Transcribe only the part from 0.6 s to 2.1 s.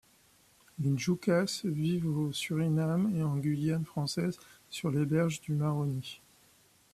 Les Ndjukas vivent